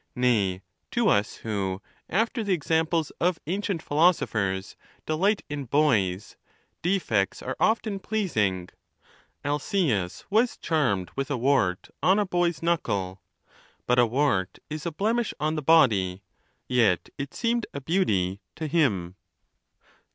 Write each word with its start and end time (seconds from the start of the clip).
Nay, 0.15 0.63
to 0.89 1.09
us 1.09 1.35
who, 1.45 1.79
after 2.09 2.43
the 2.43 2.53
exam 2.53 2.87
ples 2.87 3.11
of 3.21 3.37
ancient 3.45 3.83
philosophers, 3.83 4.75
delight 5.05 5.43
in 5.47 5.65
boys, 5.65 6.37
defects 6.81 7.43
are 7.43 7.55
often 7.59 7.99
pleasing. 7.99 8.69
Alcseus 9.45 10.23
was 10.31 10.57
charmed 10.57 11.11
with 11.15 11.29
a 11.29 11.37
wart 11.37 11.89
on 12.01 12.17
a 12.17 12.25
boy's 12.25 12.63
knuckle; 12.63 13.21
but 13.85 13.99
a 13.99 14.07
wart 14.07 14.57
is 14.71 14.87
a 14.87 14.91
blemish 14.91 15.35
on 15.39 15.53
the 15.53 15.61
body; 15.61 16.23
yet 16.67 17.09
it 17.19 17.35
seemed 17.35 17.67
a 17.71 17.79
beauty 17.79 18.41
to 18.55 18.65
him. 18.65 19.15